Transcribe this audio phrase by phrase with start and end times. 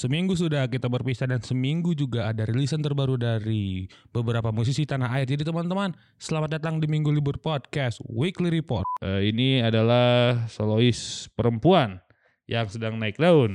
[0.00, 5.28] Seminggu sudah kita berpisah dan seminggu juga ada rilisan terbaru dari beberapa musisi tanah air.
[5.28, 8.88] Jadi teman-teman, selamat datang di Minggu Libur Podcast Weekly Report.
[9.04, 12.00] Eh, ini adalah solois perempuan
[12.48, 13.52] yang sedang naik daun,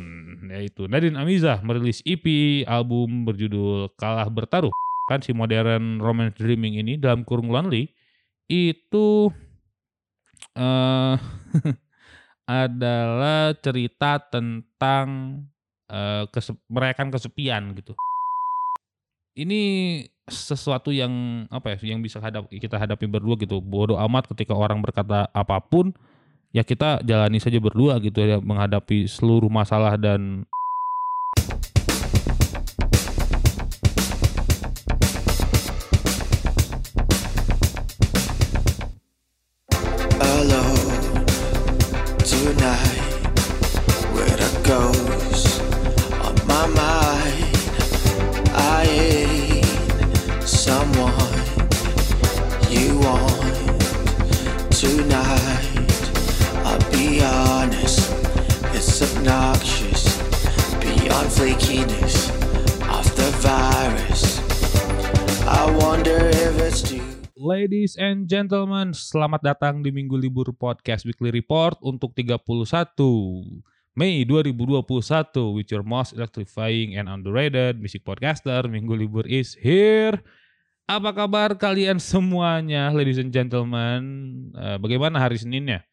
[0.53, 2.21] yaitu Nadine Amizah merilis EP
[2.69, 4.69] album berjudul Kalah Bertaruh.
[5.09, 7.89] Kan si modern romance dreaming ini dalam kurung lonely
[8.45, 9.33] itu
[10.53, 11.17] eh
[12.45, 15.41] adalah cerita tentang
[15.89, 17.93] uh, kese merayakan kesepian gitu.
[19.35, 19.61] Ini
[20.25, 23.59] sesuatu yang apa ya, yang bisa hadap kita hadapi berdua gitu.
[23.59, 25.91] Bodoh amat ketika orang berkata apa pun,
[26.55, 30.47] ya kita jalani saja berdua gitu ya menghadapi seluruh masalah dan
[67.33, 72.45] Ladies and gentlemen, selamat datang di Minggu Libur Podcast Weekly Report untuk 31
[73.97, 74.85] Mei 2021
[75.49, 78.61] with your most electrifying and underrated music podcaster.
[78.69, 80.21] Minggu Libur is here.
[80.85, 84.01] Apa kabar kalian semuanya, ladies and gentlemen?
[84.53, 85.89] Eh, bagaimana hari Seninnya?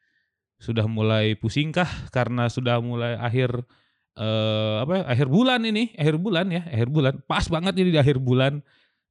[0.61, 3.65] Sudah mulai pusingkah karena sudah mulai akhir
[4.13, 7.13] eh apa ya, akhir bulan ini, akhir bulan ya, akhir bulan.
[7.25, 8.61] Pas banget ini di akhir bulan.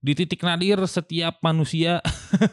[0.01, 2.01] Di titik nadir setiap manusia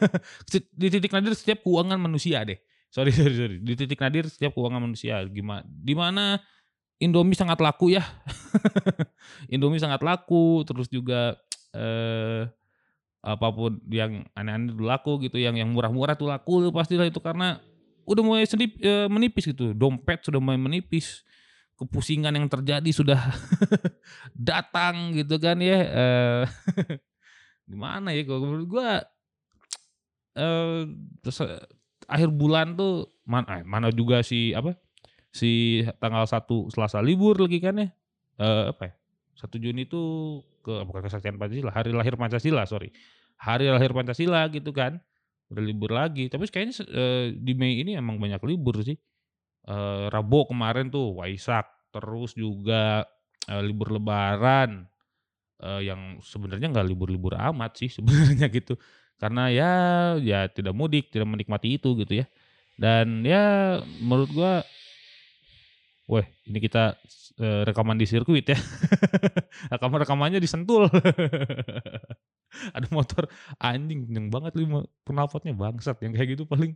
[0.79, 2.61] di titik nadir setiap keuangan manusia deh.
[2.93, 3.57] Sorry sorry sorry.
[3.61, 5.25] Di titik nadir setiap keuangan manusia.
[5.25, 6.37] Gimana di mana
[7.01, 8.05] Indomie sangat laku ya.
[9.53, 11.41] Indomie sangat laku terus juga
[11.73, 12.45] eh
[13.19, 17.59] apa pun yang aneh-aneh itu laku gitu yang yang murah-murah tuh laku pastilah itu karena
[18.07, 19.73] udah mulai sedip, eh, menipis gitu.
[19.73, 21.25] Dompet sudah mulai menipis
[21.79, 23.31] kepusingan yang terjadi sudah
[24.35, 25.79] datang gitu kan ya.
[25.79, 26.43] Eh
[27.71, 28.89] gimana ya kalau menurut gua
[30.35, 30.83] eh
[31.23, 31.63] terus, eh,
[32.09, 34.75] akhir bulan tuh mana mana juga si apa
[35.31, 37.87] si tanggal 1 Selasa libur lagi kan ya.
[38.43, 38.93] Eh apa ya
[39.39, 40.01] 1 Juni itu
[40.59, 42.91] ke bukan kesaktian Pancasila hari lahir Pancasila sorry.
[43.39, 44.99] Hari lahir Pancasila gitu kan
[45.47, 46.27] udah libur lagi.
[46.27, 48.99] Tapi kayaknya eh, di Mei ini emang banyak libur sih
[49.69, 53.05] eh Rabu kemarin tuh Waisak terus juga
[53.49, 54.85] eh, libur Lebaran
[55.61, 58.77] eh, yang sebenarnya nggak libur-libur amat sih sebenarnya gitu.
[59.19, 59.71] Karena ya
[60.23, 62.25] ya tidak mudik tidak menikmati itu gitu ya.
[62.79, 64.53] Dan ya menurut gua
[66.09, 66.97] weh ini kita
[67.37, 68.57] eh, rekaman di sirkuit ya.
[69.73, 70.89] Rekaman rekamannya disentul.
[72.75, 73.29] Ada motor
[73.61, 76.73] anjing kenceng banget lima knalpotnya bangsat yang kayak gitu paling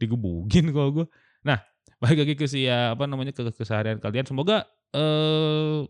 [0.00, 1.06] digebugin kalau gua.
[1.46, 1.62] Nah
[2.02, 5.86] balik lagi ke si ya, apa namanya ke keseharian kalian semoga eh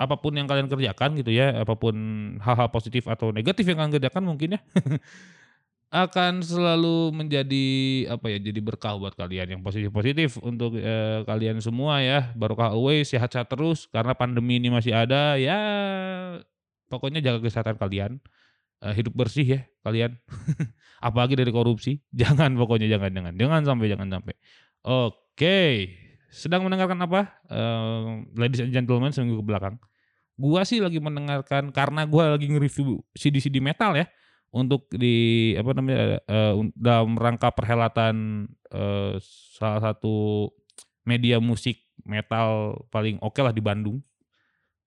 [0.00, 1.92] apa pun yang kalian kerjakan gitu ya, apa pun
[2.40, 4.60] hal-hal positif atau negatif yang kalian kerjakan mungkin ya,
[5.90, 7.66] akan selalu menjadi
[8.14, 12.30] apa ya, jadi berkah buat kalian yang positif-positif untuk eh, kalian semua ya.
[12.38, 15.58] Barokah always, sehat-sehat terus karena pandemi ini masih ada ya.
[16.86, 18.22] Pokoknya jaga kesehatan kalian,
[18.86, 20.14] eh, hidup bersih ya kalian.
[21.06, 24.34] Apalagi dari korupsi, jangan pokoknya jangan jangan jangan sampai jangan sampai.
[24.86, 25.20] Oke,
[26.28, 29.80] sedang mendengarkan apa, eh, ladies and gentlemen seminggu ke belakang?
[30.36, 34.04] Gua sih lagi mendengarkan karena gua lagi nge-review CD-CD metal ya
[34.52, 36.20] untuk di apa namanya
[36.52, 39.16] un- dalam rangka perhelatan eh,
[39.56, 40.48] salah satu
[41.08, 43.96] media musik metal paling oke lah di Bandung.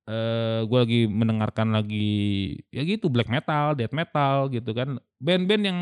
[0.05, 5.01] Eh gue lagi mendengarkan lagi ya gitu black metal, death metal gitu kan.
[5.17, 5.79] Band-band yang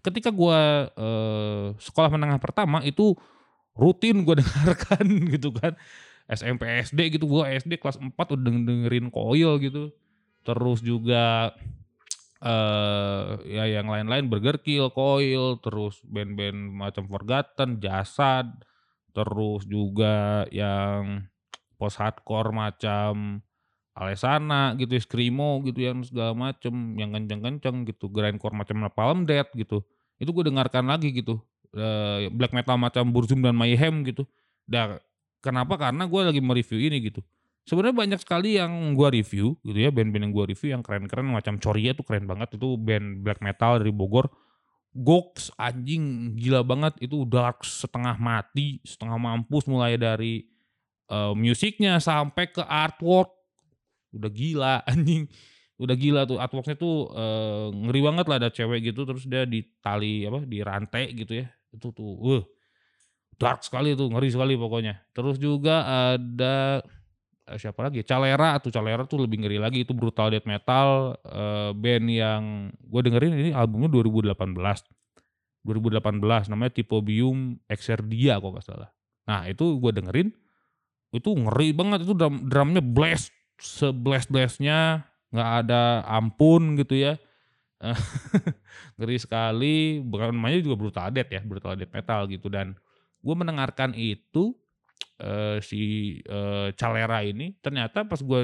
[0.00, 3.12] ketika gua eh, sekolah menengah pertama itu
[3.74, 5.74] rutin gue dengarkan gitu kan.
[6.24, 9.92] SMP SD gitu gua SD kelas 4 udah denger- dengerin Koil gitu.
[10.44, 11.52] Terus juga
[12.44, 18.48] eh ya yang lain-lain Burger Kill, Koil, terus band-band macam Forgotten, Jasad,
[19.16, 21.24] terus juga yang
[21.80, 23.40] post hardcore macam
[23.94, 29.80] Alesana gitu, Screamo gitu yang segala macem yang kenceng-kenceng gitu, grindcore macam Napalm Death gitu.
[30.18, 31.40] Itu gue dengarkan lagi gitu.
[31.74, 34.22] Eh, black metal macam Burzum dan Mayhem gitu.
[34.64, 35.02] Dah
[35.42, 35.74] kenapa?
[35.76, 37.20] Karena gue lagi mereview ini gitu.
[37.64, 41.56] Sebenarnya banyak sekali yang gua review gitu ya, band-band yang gua review yang keren-keren macam
[41.56, 44.28] Coria tuh keren banget itu band black metal dari Bogor.
[44.92, 50.44] Goks anjing gila banget itu dark setengah mati, setengah mampus mulai dari
[51.08, 53.32] eh, musiknya sampai ke artwork
[54.14, 55.26] udah gila anjing
[55.74, 59.66] udah gila tuh artworksnya tuh eh, ngeri banget lah ada cewek gitu terus dia di
[59.82, 62.42] tali apa di rantai gitu ya itu tuh uh
[63.34, 64.94] dark sekali tuh ngeri sekali pokoknya.
[65.10, 65.82] Terus juga
[66.14, 66.80] ada
[67.50, 68.06] eh, siapa lagi?
[68.06, 71.18] Calera tuh Calera tuh lebih ngeri lagi itu brutal death metal.
[71.26, 72.42] Eh, band yang
[72.78, 74.38] gue dengerin ini albumnya 2018
[75.64, 78.90] 2018 namanya Tipobium Exerdia kok gak salah.
[79.24, 80.28] Nah itu gue dengerin
[81.14, 83.30] itu ngeri banget itu drum drumnya blast
[83.62, 87.14] seblast blastnya nggak ada ampun gitu ya
[88.96, 90.00] ngeri sekali.
[90.00, 92.48] Bukan namanya juga brutal death ya brutal death metal gitu.
[92.48, 92.72] Dan
[93.20, 94.56] gue mendengarkan itu
[95.20, 95.80] eh, si
[96.24, 98.40] eh, Calera ini ternyata pas gue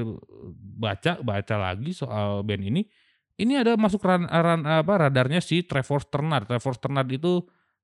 [0.77, 2.83] baca baca lagi soal band ini
[3.41, 7.41] ini ada masuk ran, ran- apa radarnya si Trevor Stannard Trevor Stannard itu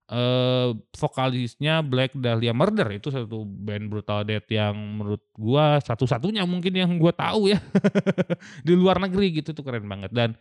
[0.06, 2.87] eh vokalisnya Black Dahlia Murder.
[2.94, 7.58] Itu satu band brutal death yang menurut gua satu-satunya mungkin yang gua tahu ya.
[8.67, 10.14] Di luar negeri gitu tuh keren banget.
[10.14, 10.38] Dan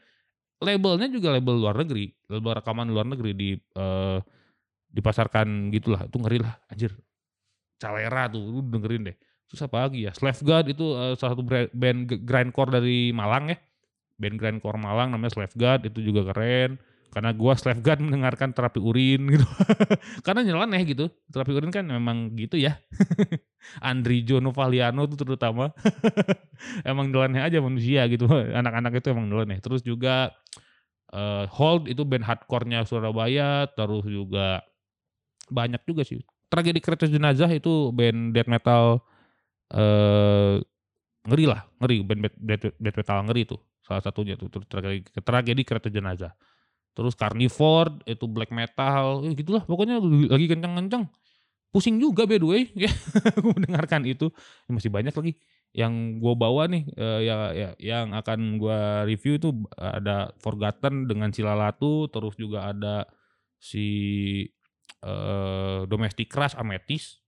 [0.64, 4.20] labelnya juga label luar negeri label rekaman luar negeri di eh,
[4.96, 6.96] dipasarkan gitulah itu ngeri lah anjir.
[7.76, 9.18] Calera tuh lu dengerin deh.
[9.52, 10.12] Terus apa lagi ya?
[10.16, 11.44] Slave God itu eh, salah satu
[11.76, 13.58] band grindcore dari Malang ya.
[14.16, 16.80] Band grindcore Malang namanya Slave God itu juga keren
[17.16, 19.48] karena gua Slave God mendengarkan terapi urin gitu.
[20.28, 21.08] Karena nyeleneh gitu.
[21.32, 22.76] Terapi urin kan memang gitu ya.
[23.80, 25.72] Andri Jono Valiano tuh terutama.
[26.84, 28.28] Emang nyeleneh aja manusia gitu.
[28.28, 29.64] Anak-anak itu emang nyeleneh.
[29.64, 30.36] Terus juga
[31.16, 33.72] eh, Hold itu band hardcore-nya Surabaya.
[33.72, 34.60] Terus juga
[35.48, 36.20] banyak juga sih.
[36.52, 39.00] Tragedi kereta jenazah itu band death metal
[39.72, 40.60] eh
[41.32, 41.64] ngeri lah.
[41.80, 41.98] Ngeri.
[42.04, 43.64] Band death, death- metal ngeri tuh.
[43.88, 44.52] Salah satunya tuh.
[44.52, 46.36] Tragedi, tragedi kereta jenazah
[46.96, 50.00] terus carnivore itu black metal ya gitulah pokoknya
[50.32, 51.06] lagi kenceng-kenceng
[51.70, 52.92] pusing juga by the way ya
[53.36, 54.32] gue mendengarkan itu
[54.72, 55.36] masih banyak lagi
[55.76, 58.80] yang gue bawa nih eh, ya, ya yang akan gue
[59.12, 63.04] review itu ada Forgotten dengan Silalatu terus juga ada
[63.60, 63.88] si
[65.04, 67.20] eh, Domestic Crush Amethyst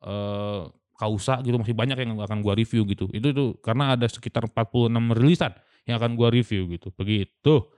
[0.00, 0.64] eh
[0.96, 3.06] Kausa gitu masih banyak yang akan gua review gitu.
[3.12, 5.52] Itu tuh karena ada sekitar 46 rilisan
[5.84, 6.88] yang akan gua review gitu.
[6.96, 7.68] Begitu.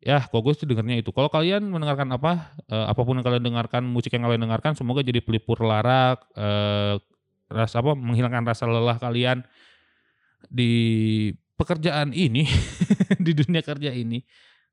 [0.00, 1.10] Ya, kok gue sih dengarnya itu.
[1.10, 5.00] Kalau kalian mendengarkan apa, eh, apa pun yang kalian dengarkan, musik yang kalian dengarkan, semoga
[5.00, 6.94] jadi pelipur lara, eh,
[7.48, 9.42] rasa apa, menghilangkan rasa lelah kalian
[10.52, 10.72] di
[11.56, 12.44] pekerjaan ini,
[13.24, 14.20] di dunia kerja ini.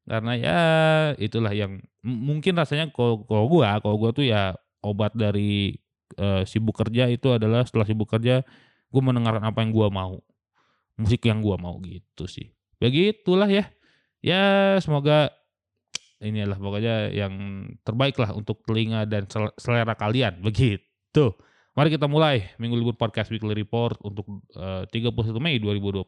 [0.04, 0.60] Karena ya
[1.16, 4.52] itulah yang mungkin rasanya kalau gua, kalau gua tuh ya
[4.84, 5.80] obat dari
[6.20, 8.44] eh, sibuk kerja itu adalah setelah sibuk kerja
[8.94, 10.22] gue mendengarkan apa yang gue mau
[11.02, 13.66] musik yang gue mau gitu sih begitulah ya
[14.24, 15.30] ya semoga
[16.24, 17.34] ini adalah pokoknya yang
[17.84, 20.40] terbaik lah untuk telinga dan sel- selera kalian.
[20.40, 21.36] Begitu.
[21.76, 22.48] Mari kita mulai.
[22.56, 24.24] Minggu libur podcast weekly report untuk
[24.56, 26.08] eh, 31 Mei 2021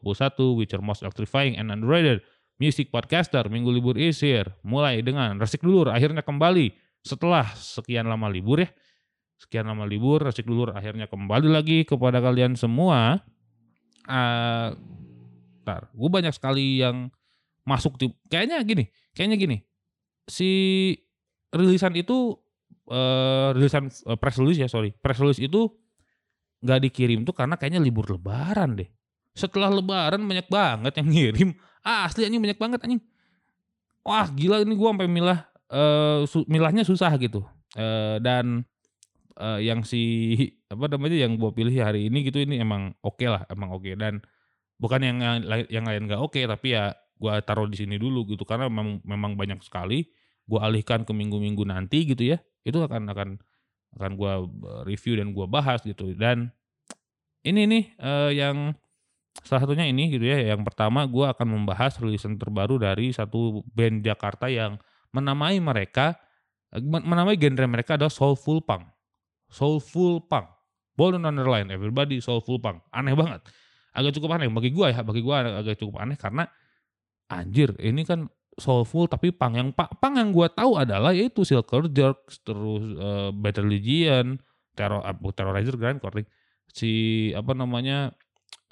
[0.56, 2.24] which are most electrifying and underrated.
[2.56, 4.48] Music podcaster minggu libur is here.
[4.64, 6.72] Mulai dengan resik dulur akhirnya kembali.
[7.04, 8.70] Setelah sekian lama libur ya.
[9.36, 13.20] Sekian lama libur, Resik Dulur akhirnya kembali lagi kepada kalian semua.
[14.08, 14.68] Eh,
[15.60, 17.12] ntar, gue banyak sekali yang
[17.66, 19.56] masuk di, kayaknya gini, kayaknya gini,
[20.30, 20.48] si
[21.50, 22.38] rilisan itu,
[22.88, 25.66] eh rilisan eh, press release ya sorry, press release itu
[26.62, 28.88] nggak dikirim tuh karena kayaknya libur lebaran deh.
[29.36, 31.48] Setelah lebaran banyak banget yang ngirim,
[31.84, 33.02] ah, asli anjing banyak banget anjing.
[34.06, 37.42] Wah gila ini gue sampai milah, eh su- milahnya susah gitu.
[37.74, 38.62] Eh, dan
[39.36, 40.00] eh, yang si
[40.72, 44.24] apa namanya yang gua pilih hari ini gitu ini emang oke lah emang oke dan
[44.80, 45.18] bukan yang
[45.68, 49.32] yang lain nggak oke tapi ya gua taruh di sini dulu gitu karena memang memang
[49.34, 50.08] banyak sekali
[50.46, 53.28] gua alihkan ke minggu-minggu nanti gitu ya itu akan akan
[53.96, 56.52] akan gua eh, review dan gua bahas gitu dan
[57.46, 58.76] ini nih eh, yang
[59.44, 64.04] salah satunya ini gitu ya yang pertama gua akan membahas rilisan terbaru dari satu band
[64.04, 64.80] Jakarta yang
[65.12, 66.16] menamai mereka
[66.76, 68.96] men- menamai genre mereka adalah soulful punk
[69.50, 70.50] soulful punk.
[70.96, 72.80] Bold and underline everybody soulful punk.
[72.88, 73.44] Aneh banget.
[73.92, 76.44] Agak cukup aneh bagi gua ya, bagi gua agak cukup aneh karena
[77.28, 81.86] anjir, ini kan soulful tapi punk yang pa- punk yang gua tahu adalah yaitu Silker
[81.92, 84.40] Jerks, terus eh, Battle Legion,
[84.72, 86.24] Terror uh, Terrorizer Grand Cording,
[86.72, 86.90] si
[87.36, 88.12] apa namanya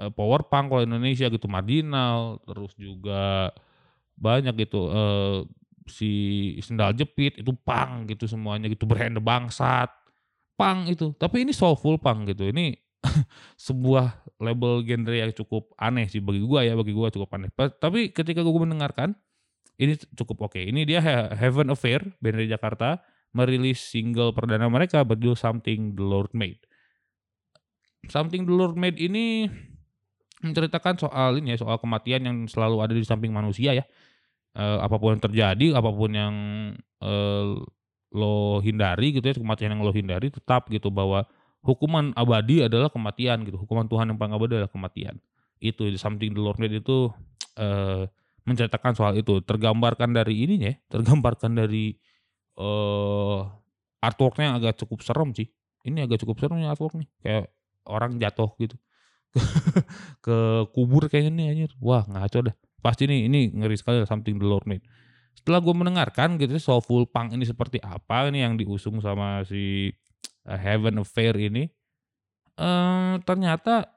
[0.00, 3.52] eh, Power Punk kalau Indonesia gitu Marginal, terus juga
[4.14, 5.38] banyak gitu eh,
[5.84, 6.12] si
[6.64, 9.92] sendal jepit itu punk gitu semuanya gitu berhende bangsat
[10.56, 11.12] punk itu.
[11.18, 12.48] Tapi ini soulful punk gitu.
[12.48, 12.83] Ini
[13.68, 17.50] sebuah label genre yang cukup aneh sih bagi gua ya, bagi gua cukup aneh.
[17.54, 19.14] Tapi ketika gua mendengarkan
[19.78, 20.60] ini cukup oke.
[20.60, 23.02] Ini dia He- Heaven Affair band dari Jakarta
[23.34, 26.62] merilis single perdana mereka berjudul Something the Lord Made.
[28.06, 29.48] Something the Lord Made ini
[30.44, 33.84] menceritakan soal ini ya, soal kematian yang selalu ada di samping manusia ya.
[34.54, 36.34] Eee, apa pun yang terjadi, apa pun yang,
[37.02, 37.44] eee,
[38.14, 41.26] lo hindari gitu ya, kematian yang lo hindari tetap gitu bahwa
[41.64, 45.16] hukuman abadi adalah kematian gitu, hukuman Tuhan yang paling abadi adalah kematian.
[45.58, 47.08] Itu Something the Lord Made itu,
[47.56, 48.04] eee,
[48.44, 49.40] menceritakan soal itu.
[49.40, 51.96] Tergambarkan dari ininya ya, tergambarkan dari,
[52.60, 53.38] eee,
[54.04, 55.48] artwork-nya agak cukup serem sih.
[55.88, 57.44] Ini agak cukup serem nih artwork nih, kayak
[57.88, 58.76] orang jatuh gitu.
[60.24, 61.70] Ke kubur kayaknya nih anjir.
[61.80, 62.56] Wah ngaco dah.
[62.84, 64.84] Pasti nih ini ngeri sekali Something the Lord Made.
[65.34, 69.90] Setelah gue mendengarkan gitu ya, soulful punk ini seperti apa ini yang diusung sama si,
[70.48, 71.68] Heaven Affair ini,
[72.58, 73.88] eee, ternyata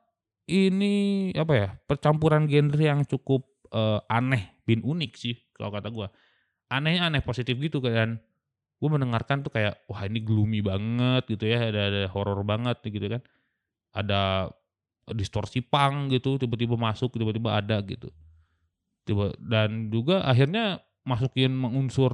[0.49, 6.07] ini apa ya, percampuran genre yang cukup, eee, aneh bin unik sih kalau kata gue.
[6.73, 8.19] Anehnya aneh positif gitu dan
[8.81, 13.07] gue mendengarkan tuh kayak, wah ini gloomy banget gitu ya, ada ada horor banget gitu
[13.11, 13.21] kan.
[13.95, 14.51] Ada
[15.15, 18.11] distorsi punk gitu, tiba-tiba masuk, tiba-tiba ada gitu.
[19.07, 22.11] Tiba dan juga akhirnya masukin unsur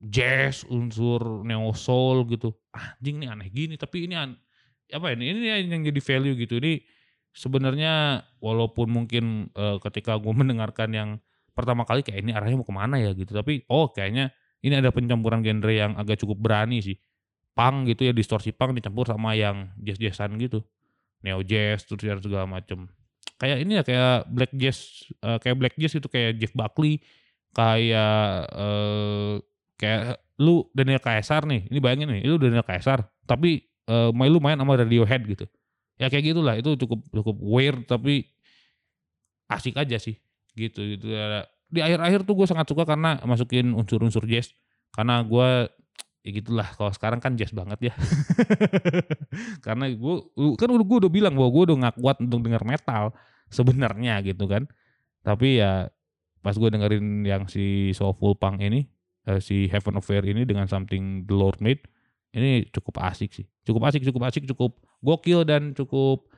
[0.00, 2.56] jazz, unsur neo soul gitu.
[2.72, 4.36] Anjing nih aneh gini, tapi ini an
[4.90, 6.58] apa ya, ini yang jadi value gitu.
[6.58, 6.82] Ini
[7.36, 11.10] sebenarnya walaupun mungkin, eee, ketika gue mendengarkan yang
[11.54, 14.32] pertama kali kayak ini arahnya mau ke mana ya gitu, tapi oh kayaknya
[14.64, 16.96] ini ada pencampuran genre yang agak cukup berani sih.
[17.54, 20.64] Punk gitu ya, distorsi punk dicampur sama yang jazz-jazz-an gitu.
[21.24, 22.88] Neo jazz terus dan segala macem.
[23.40, 27.00] Kayak ini ya, kayak black jazz, eee, kayak black jazz itu kayak Jeff Buckley,
[27.56, 29.34] kayak, eee,
[29.80, 34.40] kayak lu Daniel Caesar nih, ini bayangin nih, lu Daniel Caesar tapi, eee, main lu
[34.44, 35.48] main sama Radiohead gitu.
[35.96, 38.28] Ya kayak gitulah, itu cukup cukup weird tapi
[39.48, 40.20] asik aja sih,
[40.52, 41.48] gitu gitu ya.
[41.70, 44.52] Di akhir-akhir tuh gue sangat suka karena masukin unsur-unsur jazz,
[44.92, 45.68] karena gue
[46.20, 47.94] ya gitulah kalau sekarang kan jazz banget ya.
[49.64, 50.16] Karena gue
[50.60, 53.16] kan gue udah bilang bahwa gue udah nggak kuat untuk denger metal
[53.48, 54.68] sebenarnya gitu kan.
[55.24, 55.88] Tapi ya
[56.44, 58.84] pas gue dengerin yang si Soulful Punk ini,
[59.28, 61.84] eee, si Heaven Affair ini dengan Something the Lord Made,
[62.36, 63.46] ini cukup asik sih.
[63.66, 66.28] Cukup asik cukup asik, cukup gokil dan cukup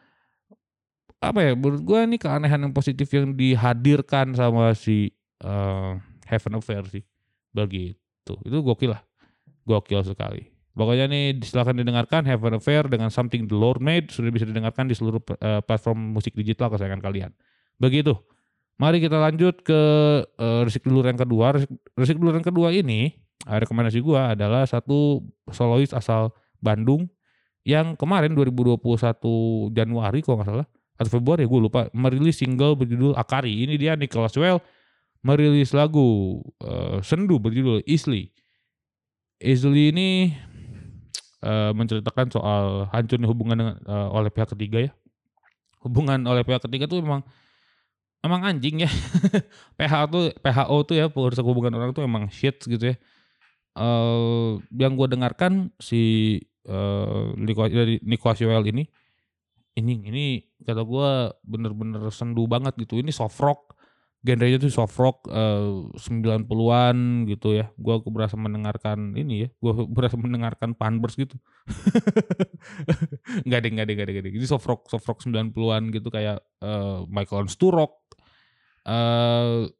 [1.22, 5.90] apa ya, menurut gue ini keanehan yang positif yang dihadirkan sama si, eee,
[6.26, 7.06] Heaven Affair sih,
[7.54, 8.34] begitu.
[8.42, 9.02] Itu gokil lah,
[9.62, 10.50] gokil sekali.
[10.72, 14.96] Pokoknya nih silahkan didengarkan Heaven Affair dengan Something the Lord Made sudah bisa didengarkan di
[14.96, 17.30] seluruh, eee, platform musik digital kesayangan kalian.
[17.78, 18.16] Begitu.
[18.82, 19.80] Mari kita lanjut ke,
[20.26, 21.54] eee, Resik Dulur yang kedua.
[21.54, 23.14] Resik Resik Dulur yang kedua ini,
[23.46, 25.22] eee, rekomendasi gue adalah satu
[25.54, 27.06] solois asal Bandung
[27.62, 30.66] yang kemarin 2021 Januari kalau nggak salah
[30.98, 33.62] atau Februari gue lupa, merilis single berjudul Akari.
[33.62, 34.58] Ini dia Nicholas Well
[35.22, 38.34] merilis lagu, eee, sendu berjudul Easily.
[39.38, 40.34] Easily ini,
[41.38, 44.92] eee, menceritakan soal hancurnya hubungan dengan eee, oleh pihak ketiga ya.
[45.86, 47.22] Hubungan oleh pihak ketiga tuh emang
[48.24, 48.90] emang anjing ya.
[49.78, 52.96] PH tuh PHO tuh ya, perusak hubungan orang tuh emang shit gitu ya.
[53.78, 56.36] Eee, yang gue dengarkan si,
[56.68, 58.84] eee, Nico dari Nicholas Well ini,
[59.78, 60.24] ini ini
[60.64, 61.10] kata gue
[61.46, 63.00] bener-bener sendu banget gitu.
[63.00, 63.76] Ini soft rock,
[64.24, 67.70] genrenya tuh soft rock, eee, 90-an gitu ya.
[67.80, 71.36] Gue berasa mendengarkan ini ya, gue berasa mendengarkan Punbers gitu.
[73.46, 74.34] Enggak deng enggak deng enggak deng.
[74.38, 78.01] Ini soft rock soft rock 90-an gitu kayak, eee, Michael Sturrock,
[78.86, 79.70] eee,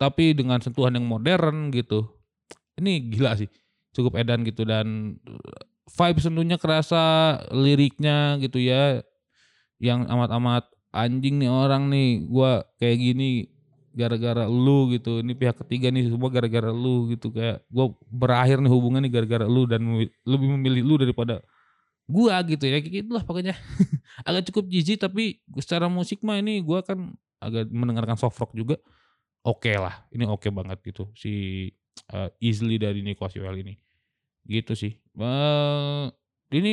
[0.00, 2.06] tapi dengan sentuhan yang modern gitu.
[2.80, 3.48] Ini gila sih,
[3.94, 5.18] cukup edan gitu dan
[5.94, 9.00] vibe sendunya kerasa, liriknya gitu ya,
[9.82, 13.30] yang amat-amat anjing nih orang nih, gua kayak gini
[13.94, 18.72] gara-gara lu gitu, ini pihak ketiga nih semua gara-gara lu gitu, kayak gua berakhir nih
[18.72, 19.82] hubungan nih gara-gara lu dan
[20.26, 21.42] lebih memilih lu daripada
[22.10, 23.54] gua gitu ya, kayak gitulah pokoknya.
[24.28, 28.80] Agak cukup jijik tapi secara musik mah ini gua kan agak mendengarkan soft rock juga,
[29.46, 31.68] okelah, ini oke banget gitu si,
[32.12, 33.76] eee, Easily dari Nicholas Well ini,
[34.48, 34.94] gitu sih.
[35.18, 36.04] Eee,
[36.56, 36.72] ini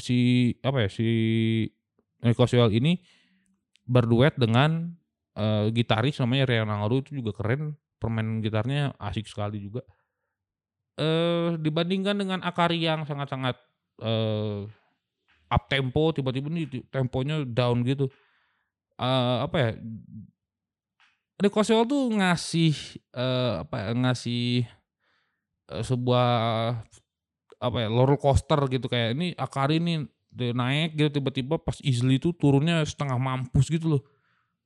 [0.00, 0.18] si
[0.64, 1.08] apa ya, si
[2.24, 3.00] Nicholas Well ini
[3.88, 4.94] berduet dengan,
[5.38, 9.82] eee, gitaris namanya Rian Naru itu juga keren, permain gitarnya asik sekali juga.
[10.96, 13.56] Eee, dibandingkan dengan Akari yang sangat-sangat,
[14.00, 14.64] eee,
[15.52, 18.08] up tempo, tiba-tiba nih temponya down gitu.
[18.98, 19.68] Eee, apa ya,
[21.42, 22.72] Nicholas Well tuh ngasih,
[23.12, 24.64] eee, apa ya, ngasih,
[25.72, 26.26] eee, sebuah
[27.62, 32.20] apa ya, roller coaster gitu kayak ini Akari nih dia naik gitu tiba-tiba pas Easily
[32.20, 34.02] tuh turunnya setengah mampus gitu loh.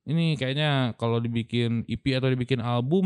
[0.07, 3.05] Ini kayaknya kalau dibikin EP atau dibikin album,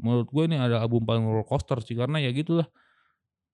[0.00, 2.68] menurut gue ini adalah album paling roller coaster sih karena ya gitulah.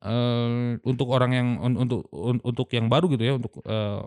[0.04, 4.00] Eee, untuk orang yang un untuk un untuk yang baru gitu ya, untuk, eee,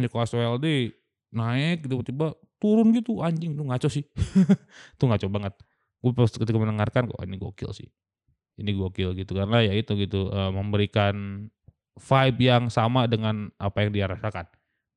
[0.00, 0.92] Nicholas Well nih
[1.32, 4.06] naik tiba-tiba turun gitu anjing tuh ngaco sih.
[5.00, 5.54] Tuh ngaco banget.
[5.98, 7.88] Gue pas ketika mendengarkan kok ini gokil sih.
[8.60, 9.34] Ini gokil gitu.
[9.34, 11.48] Karena ya itu gitu eh, memberikan
[11.98, 14.46] vibe yang sama dengan apa yang dia rasakan.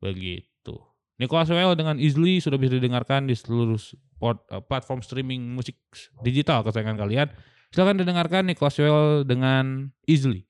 [0.03, 0.75] Begitu.
[1.15, 5.79] Nicholas Well dengan Easily sudah bisa didengarkan di seluruh spot, eh, platform streaming musik
[6.21, 7.27] digital kesayangan kalian.
[7.73, 10.45] Silahkan didengarkan Nicholas Well dengan Easily.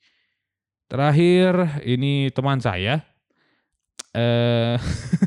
[0.92, 3.02] Terakhir ini teman saya
[4.16, 4.80] eh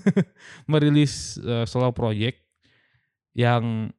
[0.73, 2.41] merilis eh, solo project
[3.37, 3.93] yang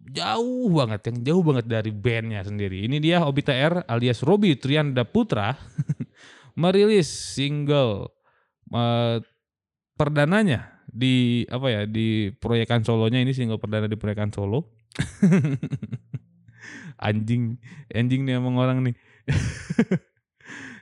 [0.00, 2.88] jauh banget, yang jauh banget dari bandnya sendiri.
[2.88, 5.52] Ini dia Obi TR alias Robi Trianda Putra
[6.62, 8.08] merilis single
[8.72, 9.20] eh,
[9.94, 14.72] perdananya di apa ya di proyekan solonya ini single perdana di proyekan solo.
[17.00, 17.60] anjing,
[17.92, 18.96] anjing nih emang orang nih.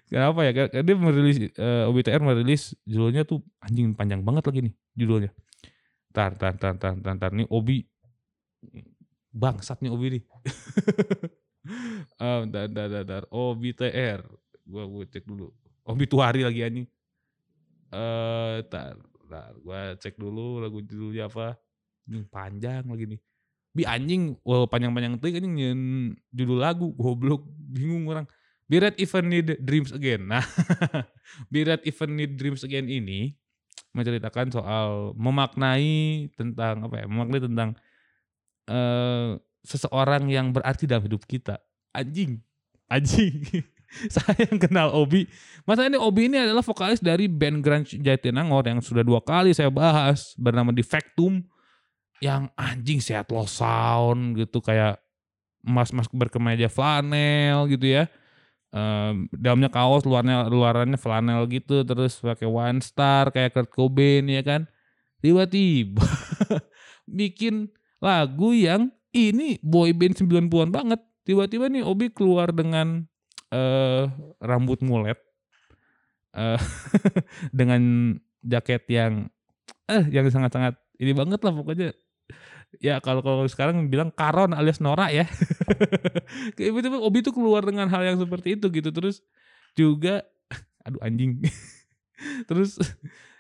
[0.09, 0.53] Kenapa ya?
[0.73, 5.31] Dia merilis eh, OBTR merilis judulnya tuh anjing panjang banget lagi nih judulnya.
[6.17, 7.31] Tar tar tar tar tar, tar.
[7.37, 7.85] nih Obi
[9.29, 10.23] bangsat nih Obi nih.
[12.17, 13.25] um, dar, dar, dar, dar.
[13.29, 14.25] OBTR.
[14.65, 15.53] Gua gua cek dulu.
[15.85, 16.87] Obi Tuhari lagi anjing.
[17.93, 18.97] Eh tar,
[19.29, 19.53] tar.
[19.61, 21.61] Gua cek dulu lagu judulnya apa.
[22.09, 23.21] Ini panjang lagi nih.
[23.77, 28.25] Bi anjing, wah panjang-panjang tuh nyen judul lagu goblok bingung orang.
[28.69, 30.29] Be Red Even Need Dreams Again.
[30.29, 30.45] Nah,
[31.53, 33.33] Be Red Even Need Dreams Again ini
[33.97, 37.07] menceritakan soal memaknai tentang apa ya?
[37.09, 37.71] Memaknai tentang
[38.69, 41.59] eh seseorang yang berarti dalam hidup kita.
[41.97, 42.41] Anjing.
[42.89, 43.45] Anjing.
[44.15, 45.25] Saya yang kenal Obi.
[45.65, 49.73] Masa ini Obi ini adalah vokalis dari band grunge Jatinangor yang sudah dua kali saya
[49.73, 51.41] bahas bernama Defectum
[52.21, 55.01] yang anjing sehat low sound gitu kayak
[55.65, 58.13] mas-mas berkemeja flanel gitu ya.
[58.69, 64.45] Em, dalamnya kaos, luarnya luarannya flanel gitu, terus pakai one star kayak Kurt Cobain ya
[64.45, 64.69] kan.
[65.25, 66.05] Tiba-tiba
[67.19, 71.01] bikin lagu yang ini boy band 90-an banget.
[71.25, 73.09] Tiba-tiba nih Obi keluar dengan
[73.49, 74.05] eh
[74.45, 75.17] rambut mulet.
[76.37, 76.61] eh
[77.59, 79.33] dengan jaket yang
[79.89, 81.97] eh yang sangat-sangat ini banget lah pokoknya.
[82.77, 85.25] Ya kalau kalau sekarang bilang Karon alias Nora ya.
[87.09, 88.93] Obi tuh keluar dengan hal yang seperti itu gitu.
[88.93, 89.25] Terus
[89.73, 90.29] juga
[90.85, 91.41] aduh anjing.
[92.51, 92.77] terus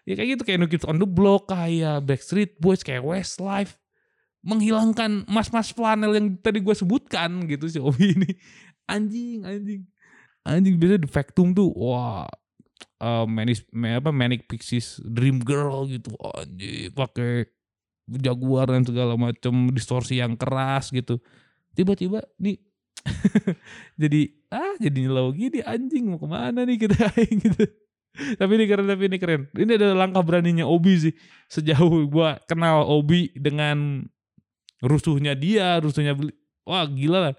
[0.09, 3.77] ya kayak gitu kayak New Kids on the Block kayak Backstreet Boys kayak Westlife.
[4.41, 8.31] Menghilangkan mas-mas flanel yang tadi gue sebutkan gitu si Obi ini.
[8.88, 9.83] Anjing anjing.
[10.49, 12.25] Anjing biasanya The Factum tuh wah
[12.97, 16.17] eh, manis ma- apa Manic Pixies Dream Girl gitu.
[16.17, 17.58] Anjing pakai
[18.16, 21.21] jaguar dan segala macam distorsi yang keras gitu.
[21.77, 22.57] Tiba-tiba nih
[24.03, 27.12] jadi ah jadi nyelau gini anjing mau ke mana nih kita
[27.44, 27.64] gitu.
[28.18, 29.47] Tapi ini keren tapi ini keren.
[29.55, 31.14] Ini adalah langkah beraninya Obi sih
[31.53, 34.09] sejauh gua kenal Obi dengan
[34.83, 36.16] rusuhnya dia rusuhnya
[36.66, 37.35] wah gila lah.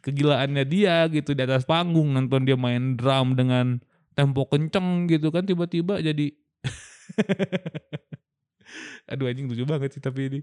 [0.00, 3.84] Kegilaannya dia gitu di atas panggung nonton dia main drum dengan
[4.16, 6.32] tempo kenceng gitu kan tiba-tiba jadi
[9.10, 10.40] aduh anjing lucu banget sih tapi ini.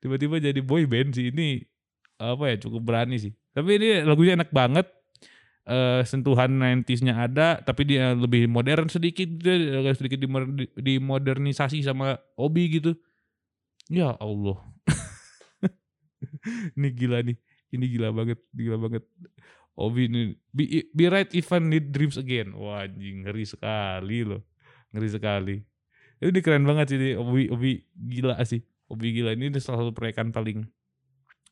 [0.00, 1.32] Tiba-tiba jadi boy band sih.
[1.32, 1.62] Ini
[2.16, 3.32] apa ya cukup berani sih.
[3.52, 4.86] Tapi ini lagunya enak banget.
[5.66, 9.26] Eh sentuhan 90s-nya ada tapi dia lebih modern sedikit.
[9.40, 12.94] Dia sedikit dimoder- dimodernisasi sama Obi gitu.
[13.90, 14.58] Ya Allah.
[16.78, 17.36] Ini gila nih.
[17.74, 19.02] Ini gila banget gila banget.
[19.76, 22.56] Obi ini be, be right even need dreams again.
[22.56, 24.40] Wah anjing ngeri sekali loh.
[24.94, 25.56] Ngeri sekali
[26.20, 28.64] ini keren banget sih Obi Obi gila sih.
[28.88, 30.64] Obi gila ini salah satu proyekan paling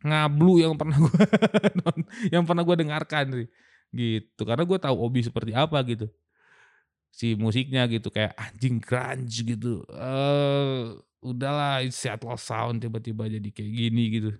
[0.05, 1.25] ngablu yang pernah gue
[2.33, 3.49] yang pernah gue dengarkan sih.
[3.95, 6.09] Gitu karena gue tahu Obi seperti apa gitu.
[7.15, 9.85] Si musiknya gitu kayak anjing grunge gitu.
[9.93, 14.31] Eh udahlah Seattle Sound tiba-tiba jadi kayak gini gitu.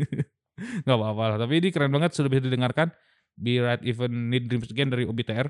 [0.86, 2.94] Nggak apa-apa lah tapi ini keren banget sudah bisa didengarkan.
[3.38, 5.46] Be Right Even Need Dreams Again dari OBTR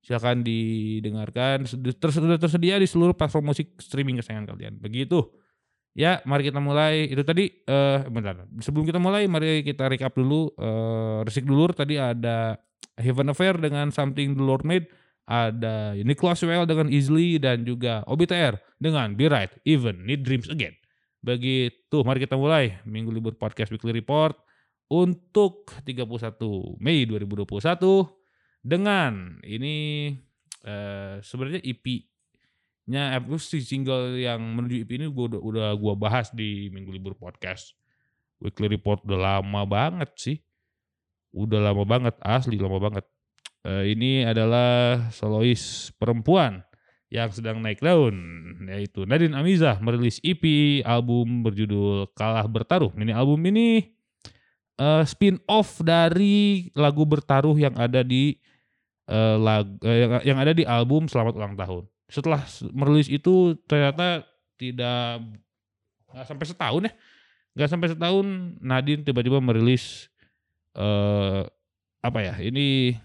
[0.00, 1.68] silakan didengarkan.
[2.40, 4.80] Tersedia di seluruh platform musik streaming kesayangan kalian.
[4.80, 5.28] Begitu.
[5.92, 7.08] Ya mari kita mulai.
[7.10, 8.48] Itu tadi eh bentar.
[8.64, 12.56] Sebelum kita mulai mari kita recap dulu eh resik dulu tadi ada
[12.96, 14.88] Heaven Affair dengan Something the Lord Made.
[15.30, 17.38] Ada Nicholas Well dengan Easily.
[17.38, 20.74] Dan juga OBTR dengan Be Right Even Need Dreams Again.
[21.20, 22.00] Begitu.
[22.00, 22.80] Mari kita mulai.
[22.88, 24.34] Minggu libur podcast weekly report
[24.90, 26.08] untuk 31
[26.82, 28.19] Mei 2021
[28.60, 30.08] dengan ini
[30.64, 36.28] eh, sebenarnya EP-nya eh, si single yang menuju EP ini gua udah, udah gua bahas
[36.32, 37.76] di minggu libur podcast.
[38.40, 40.38] Weekly report udah lama banget sih.
[41.30, 43.04] Udah lama banget, asli lama banget.
[43.68, 46.64] Eh, ini adalah solois perempuan
[47.10, 48.14] yang sedang naik daun
[48.70, 50.40] yaitu Nadine Amizah merilis EP
[50.86, 52.94] album berjudul Kalah Bertaruh.
[52.94, 53.99] Ini album ini
[54.80, 58.40] uh, spin off dari lagu Bertaruh yang ada di
[59.12, 61.84] uh, lag, uh, yang ada di album Selamat Ulang Tahun.
[62.10, 64.24] Setelah merilis itu ternyata
[64.56, 65.22] tidak
[66.10, 66.92] nggak sampai setahun ya,
[67.54, 68.26] nggak sampai setahun
[68.58, 70.08] Nadine tiba-tiba merilis
[70.74, 71.46] uh,
[72.00, 72.34] apa ya?
[72.40, 72.96] Ini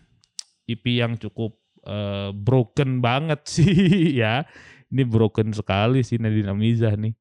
[0.66, 4.48] EP yang cukup uh, broken banget sih ya.
[4.90, 7.14] Ini broken sekali sih Nadine Amizah nih.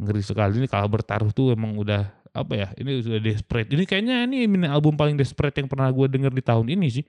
[0.00, 4.26] Ngeri sekali ini kalau bertaruh tuh emang udah apa ya ini sudah desperate ini kayaknya
[4.26, 7.04] ini album paling desperate yang pernah gue denger di tahun ini sih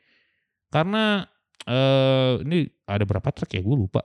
[0.74, 1.26] karena
[1.70, 4.02] uh, ini ada berapa track ya gue lupa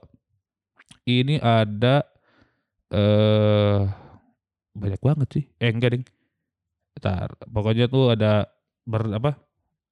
[1.09, 2.05] ini ada
[2.87, 3.81] eh uh,
[4.77, 6.05] banyak banget sih eh enggak ding
[6.97, 8.49] Bentar, pokoknya tuh ada
[8.81, 9.37] ber apa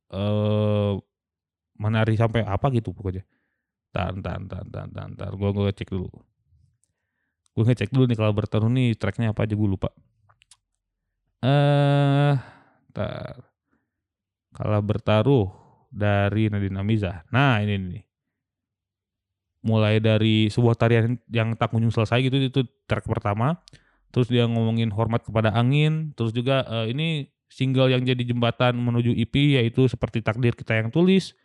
[0.09, 0.93] eh
[1.77, 3.21] menari sampai apa gitu pokoknya.
[3.93, 5.31] Tan tan tan tan tan.
[5.37, 6.09] Gua gua cek dulu.
[7.55, 9.87] Gue ngecek dulu nih kalau bertaruh nih tracknya apa aja gue lupa.
[11.43, 12.33] Eh,
[12.95, 13.35] tar.
[14.55, 15.47] Kalau bertaruh
[15.91, 17.27] dari Nadine Amiza.
[17.31, 18.03] Nah ini nih.
[19.65, 23.59] Mulai dari sebuah tarian yang tak kunjung selesai gitu itu track pertama.
[24.13, 26.15] Terus dia ngomongin hormat kepada angin.
[26.15, 30.93] Terus juga uh, ini single yang jadi jembatan menuju EP yaitu seperti takdir kita yang
[30.93, 31.35] tulis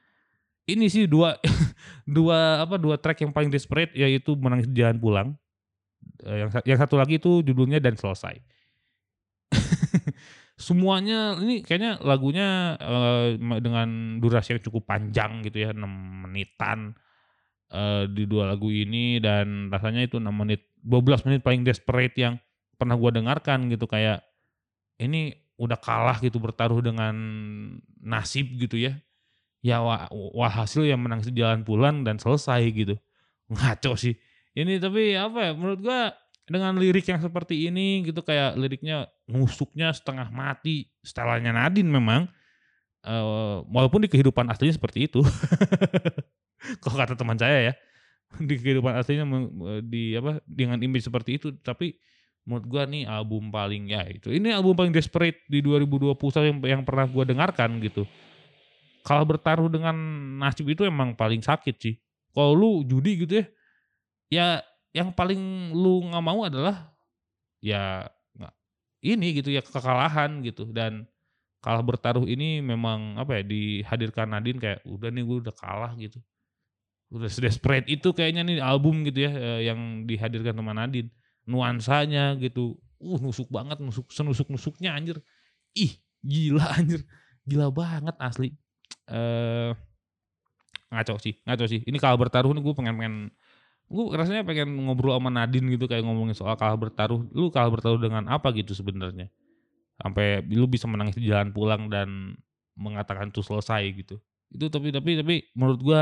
[0.70, 1.34] ini sih dua
[2.18, 5.28] dua apa dua track yang paling desperate yaitu menangis jalan pulang.
[6.24, 8.38] Eh, yang yang satu lagi itu judulnya dan selesai.
[10.60, 15.80] Semuanya ini kayaknya lagunya uh, dengan durasi yang cukup panjang gitu ya, 6
[16.28, 16.92] menitan
[17.72, 22.36] uh, di dua lagu ini dan rasanya itu 6 menit 12 menit paling desperate yang
[22.76, 24.20] pernah gua dengarkan gitu kayak
[25.00, 27.14] ini udah kalah gitu bertaruh dengan
[28.00, 28.96] nasib gitu ya.
[29.60, 32.96] Ya wah, wah hasil yang menang sejalan pulang dan selesai gitu.
[33.52, 34.16] Ngaco sih.
[34.56, 36.16] Ini tapi apa ya menurut gua
[36.50, 42.26] dengan lirik yang seperti ini gitu kayak liriknya ngusuknya setengah mati setelannya Nadine memang
[43.06, 45.22] uh, walaupun di kehidupan aslinya seperti itu
[46.82, 47.74] kalau kata teman saya ya
[48.48, 49.24] di kehidupan aslinya
[49.86, 51.94] di apa dengan image seperti itu tapi
[52.42, 56.18] menurut gua nih album paling ya itu ini album paling desperate di 2020
[56.50, 58.02] yang yang pernah gua dengarkan gitu
[59.00, 59.96] kalau bertaruh dengan
[60.40, 61.94] nasib itu emang paling sakit sih.
[62.30, 63.44] Kalau lu judi gitu ya,
[64.30, 64.46] ya
[64.90, 66.90] yang paling lu nggak mau adalah
[67.60, 68.10] ya
[69.00, 70.68] ini gitu ya kekalahan gitu.
[70.70, 71.08] Dan
[71.60, 76.20] kalah bertaruh ini memang apa ya dihadirkan Nadine kayak udah nih gue udah kalah gitu.
[77.10, 81.10] Udah desperate itu kayaknya nih album gitu ya eh, yang dihadirkan sama Nadine.
[81.48, 85.18] Nuansanya gitu uh nusuk banget nusuk senusuk nusuknya anjir.
[85.74, 87.02] Ih gila anjir.
[87.48, 88.52] Gila banget asli.
[89.08, 89.72] Eh
[90.90, 91.80] ngaco sih, ngaco sih.
[91.86, 93.16] Ini kalah bertaruh nih gue pengen pengen
[93.90, 97.26] gue rasanya pengen ngobrol sama Nadine gitu kayak ngomongin soal kalah bertaruh.
[97.34, 99.26] Lu kalah bertaruh dengan apa gitu sebenarnya?
[99.98, 102.38] Sampai lu bisa menangis di jalan pulang dan
[102.78, 104.22] mengatakan itu selesai gitu.
[104.54, 106.00] Itu tapi tapi tapi menurut gua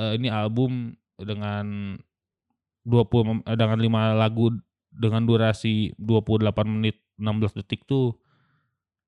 [0.00, 1.94] uh, ini album dengan
[2.88, 4.46] 20 eh, dengan 5 lagu
[4.94, 8.16] dengan durasi 28 menit 16 detik tuh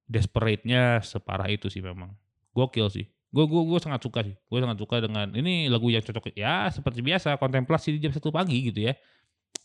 [0.06, 2.14] desperate-nya separah itu sih memang
[2.54, 4.34] gokil sih gue gue gue sangat suka sih.
[4.46, 8.30] Gue sangat suka dengan ini lagu yang cocok ya seperti biasa kontemplasi di jam satu
[8.30, 8.94] pagi gitu ya.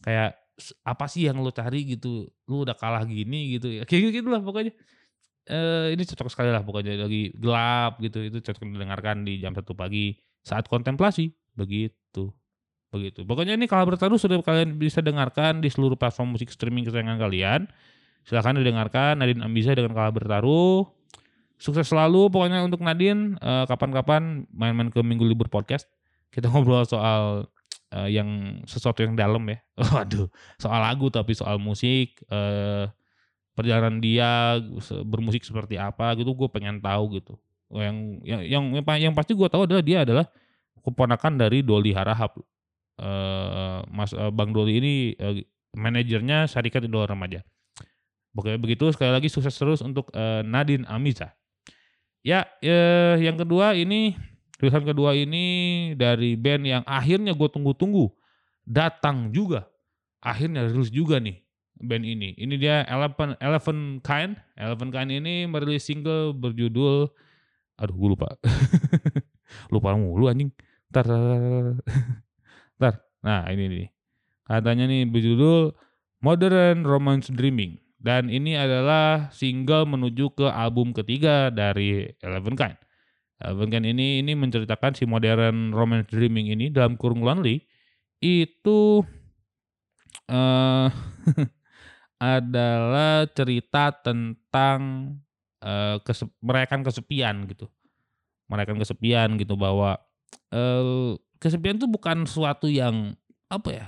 [0.01, 0.37] Kayak
[0.85, 2.29] apa sih yang lo cari gitu?
[2.49, 3.69] Lo udah kalah gini gitu.
[3.69, 4.73] Ya kayak gitu lah pokoknya.
[5.41, 9.73] Eh, ini cocok sekali lah pokoknya lagi gelap gitu itu cocok didengarkan di jam satu
[9.73, 11.33] pagi saat kontemplasi.
[11.57, 12.29] Begitu.
[12.91, 13.23] Begitu.
[13.23, 17.61] Pokoknya ini kalau bertaruh sudah kalian bisa dengarkan di seluruh platform musik streaming kesayangan kalian.
[18.21, 21.00] Silahkan didengarkan Nadine Ambiza dengan kalah bertaruh
[21.61, 23.37] Sukses selalu pokoknya untuk Nadine.
[23.37, 25.85] Uh, kapan-kapan main-main ke Minggu Libur Podcast.
[26.33, 27.45] Kita ngobrol soal
[27.93, 29.61] uh, yang sesuatu yang dalam ya.
[29.93, 30.25] Waduh,
[30.57, 32.17] soal lagu tapi soal musik.
[32.33, 32.89] Uh,
[33.53, 34.57] perjalanan dia
[35.05, 37.37] bermusik seperti apa gitu gue pengen tahu gitu.
[37.69, 38.63] Yang yang yang
[38.97, 40.25] yang pasti gue tahu adalah dia adalah
[40.81, 42.41] keponakan dari Doli Harahap.
[42.97, 45.37] Uh, Mas uh, Bang Doli ini uh,
[45.77, 47.45] manajernya Syarikat Idola Remaja.
[48.31, 51.35] Pokoknya begitu sekali lagi sukses terus untuk uh, Nadine Amiza.
[52.21, 54.13] Ya, eh, yang kedua ini
[54.61, 55.43] tulisan kedua ini
[55.97, 58.13] dari band yang akhirnya gue tunggu-tunggu
[58.61, 59.65] datang juga.
[60.21, 61.41] Akhirnya rilis juga nih
[61.81, 62.37] band ini.
[62.37, 64.37] Ini dia Eleven Eleven Kind.
[64.53, 67.09] Eleven Kind ini merilis single berjudul
[67.81, 68.29] aduh gue lupa.
[69.73, 70.53] lupa mulu anjing.
[70.93, 71.09] Ntar,
[72.77, 72.93] ntar.
[73.25, 73.87] Nah, ini nih.
[74.45, 75.73] Katanya nih berjudul
[76.21, 77.81] Modern Romance Dreaming.
[78.01, 82.73] Dan ini adalah single menuju ke album ketiga dari Eleven Kind.
[83.37, 87.61] Eleven Kind ini ini menceritakan si modern romance dreaming ini dalam kurung lonely
[88.17, 89.05] itu
[90.25, 90.89] eh
[92.21, 95.13] adalah cerita tentang
[95.61, 97.69] eh kesep merayakan kesepian gitu.
[98.49, 99.95] Merayakan kesepian gitu bahwa,
[100.51, 103.15] eee, kesepian tuh bukan suatu yang
[103.47, 103.87] apa ya,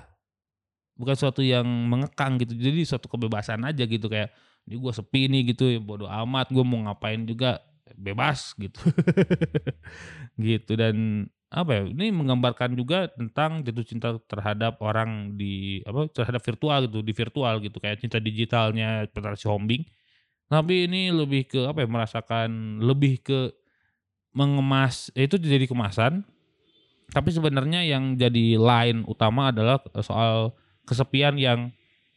[1.00, 2.54] bukan suatu yang mengekang gitu.
[2.58, 4.32] Jadi suatu kebebasan aja gitu kayak,
[4.70, 7.62] "Ini gua sepi nih," gitu ya, "bodo amat gua mau ngapain juga
[7.98, 8.80] bebas," gitu.
[10.40, 16.42] Gitu dan apa ya, ini menggambarkan juga tentang jatuh cinta terhadap orang di apa, terhadap
[16.42, 19.86] virtual gitu, di virtual gitu kayak cinta digitalnya Petrasi Hombing.
[20.50, 23.40] Tapi ini lebih ke apa ya, merasakan lebih ke
[24.34, 26.26] mengemas ya itu jadi kemasan,
[27.14, 30.54] tapi sebenarnya yang jadi line utama adalah soal
[30.84, 31.72] kesepian yang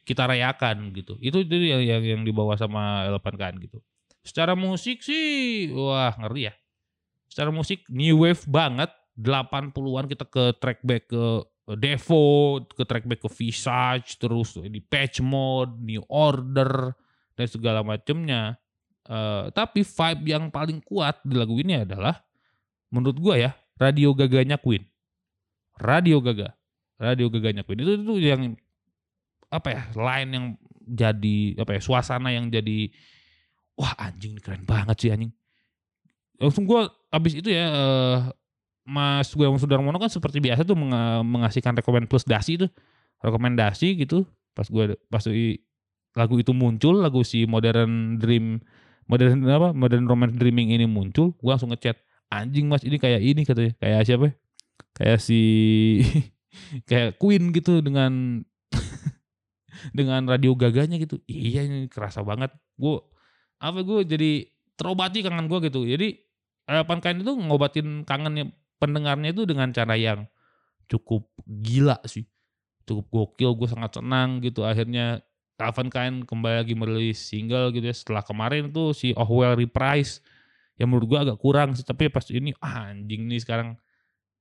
[0.07, 1.19] kita rayakan gitu.
[1.19, 3.79] Itu itu yang yang yang dibawa sama Elephant Kind gitu.
[4.23, 6.55] Secara musik sih wah ngeri ya.
[7.27, 11.25] Secara musik new wave banget, 80-an kita ke track back ke
[11.75, 16.95] Devo, ke track back ke Visage, terus Depeche Mode, New Order,
[17.35, 18.55] dan segala macemnya.
[19.07, 22.23] Eee, tapi vibe yang paling kuat di lagu ini adalah
[22.95, 23.51] menurut gua ya,
[23.83, 24.87] Radio Gaga-nya Queen.
[25.77, 26.55] Radio Gaga,
[26.97, 27.85] Radio Gaga-nya Queen.
[27.85, 28.57] Itu tuh yang
[29.53, 30.47] apa ya, line yang
[30.87, 32.91] jadi apa ya, suasana yang jadi,
[33.79, 35.33] wah anjing ini keren banget sih anjing.
[36.41, 38.19] Langsung gua abis itu ya, eee,
[38.87, 42.71] Mas Gunawan Sudarmono kan seperti biasa tuh menga mengasihkan rekomen plus dasi tuh,
[43.25, 45.59] rekomendasi gitu pas gua pas i
[46.17, 48.61] lagu itu muncul, lagu si Modern Dream
[49.11, 51.99] Modern apa, Modern Romance Dreaming ini muncul, gua langsung nge-chat,
[52.33, 54.35] "Anjing Mas ini kayak ini," katanya, kayak siapa ya,
[54.97, 55.41] kayak si
[56.89, 58.43] kayak Queen gitu dengan
[59.93, 61.21] dengan Radio Gaga-nya gitu.
[61.29, 62.53] Iya ini kerasa banget.
[62.81, 63.05] Gua
[63.61, 65.85] apa, gua jadi terobati kangen gua gitu.
[65.85, 66.17] Jadi
[66.67, 68.51] Elephant Kind itu ngobatin kangennya
[68.83, 70.27] pendengarnya itu dengan cara yang
[70.91, 72.27] cukup gila sih,
[72.85, 75.23] cukup gokil, gua sangat senang gitu akhirnya
[75.57, 80.21] Elephant Kind kembali lagi merilis single gitu ya setelah kemarin tuh si Oh Well Reprise
[80.77, 83.81] yang menurut gua agak kurang sih, tapi pas ini anjing nih sekarang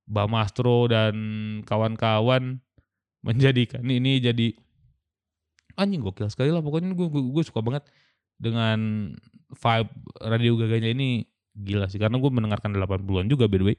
[0.06, 1.16] Bamastro dan
[1.66, 2.62] kawan-kawan
[3.26, 4.54] menjadikan ini jadi
[5.76, 7.84] anjing gokil sekali lah pokoknya gua gua gua suka banget
[8.38, 9.12] dengan
[9.50, 9.92] vibe
[10.24, 13.78] Radio Gaga-nya ini gila sih karena gua mendengarkan 80-an juga by the way.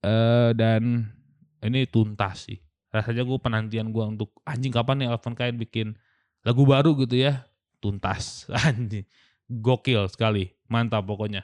[0.00, 1.12] Eee, dan
[1.60, 2.58] ini tuntas sih.
[2.90, 5.94] Rasanya gua penantian gua untuk anjing kapan nih Elephant Kind bikin
[6.40, 7.44] lagu baru gitu ya,
[7.84, 9.04] tuntas anjing.
[9.50, 11.42] Gokil sekali, mantap pokoknya.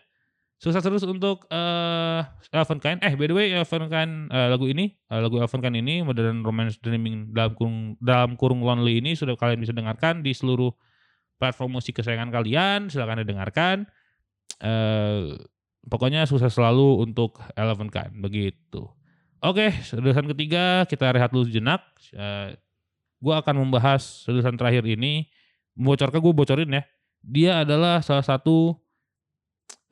[0.60, 2.98] Sukses terus untuk, eee, Elephant Kind.
[3.04, 6.40] Eh by the way Elephant Kind, eee, lagu ini, eee, lagu Elephant Kind ini Modern
[6.40, 10.72] Romance Dreaming dalam kurung dalam kurung Lonely ini sudah kalian bisa dengarkan di seluruh
[11.36, 13.76] platform musik kesayangan kalian, silakan didengarkan.
[14.64, 15.36] Eee,
[15.88, 18.88] pokoknya sukses selalu untuk Elephant Kind, begitu.
[19.44, 21.84] Oke, rilisan ketiga kita rehat dulu sejenak,
[22.16, 22.56] eee,
[23.20, 25.28] gua akan membahas rilisan terakhir ini,
[25.76, 26.82] membocorkan gua bocorin ya,
[27.24, 28.76] dia adalah salah satu,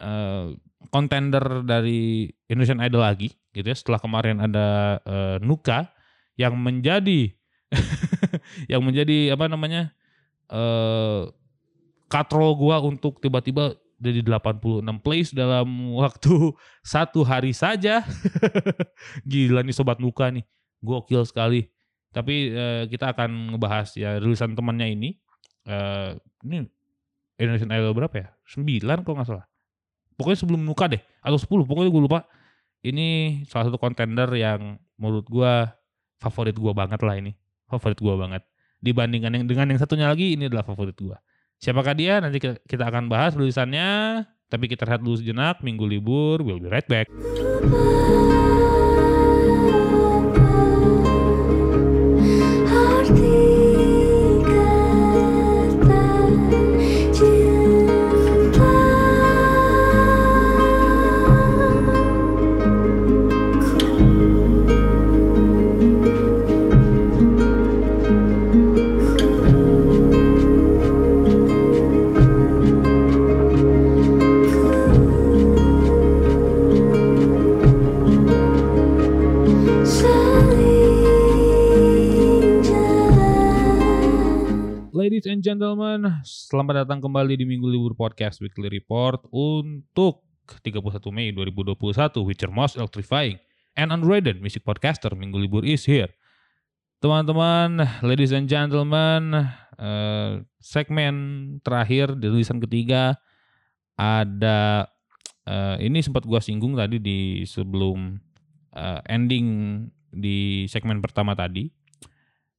[0.01, 0.57] eee,
[0.93, 5.91] kontender dari Indonesian Idol lagi gitu ya setelah kemarin ada, eee, Nuka
[6.39, 7.31] yang menjadi
[8.73, 9.93] yang menjadi apa namanya,
[10.51, 11.31] eee,
[12.11, 16.53] katrol gua untuk tiba-tiba jadi 86 plays dalam waktu
[16.87, 18.05] 1 hari saja.
[19.31, 20.45] Gila nih sobat Nuka nih,
[20.85, 21.69] gokil sekali.
[22.15, 25.11] Tapi, eee, kita akan ngebahas ya rilisan temannya ini,
[25.67, 26.11] eee,
[26.47, 26.59] ini
[27.41, 29.47] Indonesian Idol berapa ya, 9 kalau nggak salah.
[30.14, 32.20] Pokoknya sebelum Nuka deh atau 10 pokoknya gua lupa.
[32.85, 35.72] Ini salah satu kontender yang menurut gua
[36.20, 37.33] favorit gua banget lah ini,
[37.66, 38.44] favorit gua banget.
[38.85, 41.16] Dibandingkan yang dengan yang satunya lagi ini adalah favorit gua.
[41.59, 42.20] Siapakah dia?
[42.20, 44.22] Nanti kita akan bahas rilisannya,
[44.53, 47.09] tapi kita rehat dulu sejenak, minggu libur, we'll be right back.
[86.55, 90.23] Selamat datang kembali di Minggu Libur Podcast Weekly Report untuk
[90.62, 93.43] 31 Mei 2021 with your most electrifying
[93.75, 96.07] and underrated music podcaster Minggu Libur is here.
[97.03, 99.51] Teman-teman, ladies and gentlemen,
[99.83, 101.14] eh, segmen
[101.67, 103.19] terakhir di rilisan ketiga
[103.99, 104.87] ada
[105.51, 108.14] eh, ini sempat gua singgung tadi di sebelum
[108.79, 111.67] eh, ending di segmen pertama tadi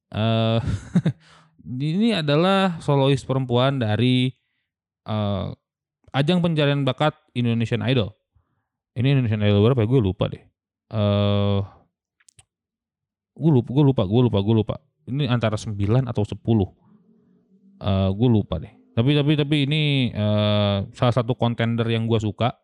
[1.66, 4.30] ini adalah solois perempuan dari
[5.06, 5.46] eh,
[6.14, 8.14] ajang pencarian bakat Indonesian Idol.
[8.96, 9.88] Ini Indonesian Idol berapa ya?
[9.90, 10.42] Gue lupa deh.
[10.94, 11.60] Eh
[13.36, 14.76] gue lupa, gue lupa, gue lupa, gue lupa.
[15.06, 15.76] Ini antara 9
[16.08, 16.40] atau 10.
[17.82, 18.72] Eh gue lupa deh.
[18.96, 19.82] Tapi tapi tapi ini
[20.14, 22.56] eh, salah satu kontender yang gue suka.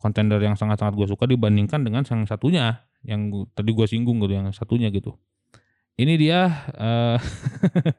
[0.00, 4.32] Kontender yang sangat-sangat gue suka dibandingkan dengan yang satunya yang gua- tadi gue singgung gitu
[4.36, 5.16] yang satunya gitu.
[5.94, 7.18] Ini dia eh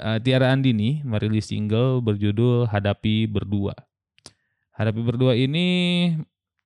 [0.00, 3.76] eh, Tiara Andini merilis single berjudul Hadapi Berdua.
[4.72, 6.08] Hadapi Berdua ini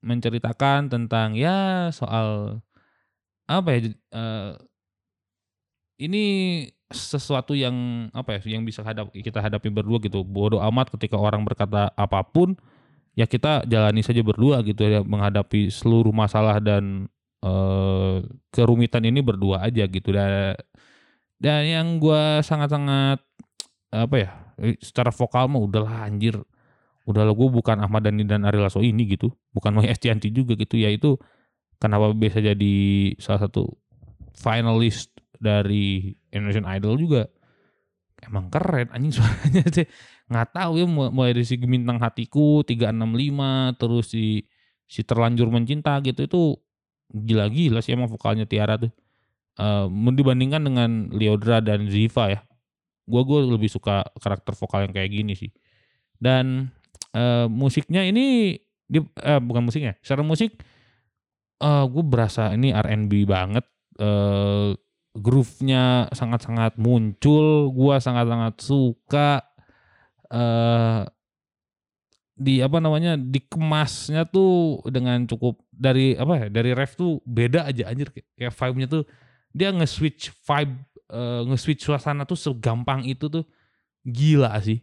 [0.03, 2.63] menceritakan tentang ya soal
[3.51, 4.53] apa ya eh,
[5.99, 6.25] ini
[6.93, 10.23] sesuatu yang apa ya yang bisa hadap, kita hadapi berdua gitu.
[10.23, 12.55] Bodoh amat ketika orang berkata apa pun
[13.19, 17.11] ya kita jalani saja berdua gitu ya menghadapi seluruh masalah dan
[17.43, 18.17] eh,
[18.55, 20.15] kerumitan ini berdua aja gitu.
[20.15, 20.57] Dan
[21.43, 23.19] dan yang gua sangat-sangat
[23.93, 24.31] apa ya
[24.63, 26.41] eh, secara vokal mah udahlah anjir.
[27.03, 29.35] Udahlah gue bukan Ahmad Dhani dan Ari Lasso ini gitu.
[29.51, 30.79] Bukan Maya Estianti juga gitu.
[30.79, 31.19] Ya itu
[31.83, 32.75] kenapa bisa jadi
[33.19, 33.67] salah satu
[34.39, 35.11] finalist
[35.43, 37.23] dari Indonesian Idol juga?
[38.23, 39.87] Emang keren anjing suaranya sih.
[40.31, 44.47] Nggak tahu ya mu- mulai dari si Gemintang Hatiku 365 terus si
[44.87, 46.43] si Terlanjur Mencinta gitu itu
[47.13, 48.93] gila-gila sih emang vokalnya Tiara tuh.
[49.61, 52.41] Eh dibandingkan dengan Leodra dan Ziva ya
[53.07, 55.51] gua gue lebih suka karakter vokal yang kayak gini sih.
[56.17, 56.71] Dan
[57.13, 60.61] eh, musiknya ini di, eh, bukan musiknya secara musik
[61.63, 63.67] eh gue berasa ini R&B banget.
[63.99, 64.75] Eh
[65.13, 69.45] groove-nya sangat-sangat muncul gua sangat-sangat suka.
[70.33, 71.03] Eh
[72.33, 77.93] di apa namanya dikemasnya tuh dengan cukup dari apa ya dari ref tuh beda aja
[77.93, 78.09] anjir.
[78.37, 79.05] Kayak, vibe-nya tuh
[79.53, 80.75] dia nge-switch vibe
[81.13, 83.45] eh, nge-switch suasana tuh segampang itu tuh
[84.03, 84.81] gila sih.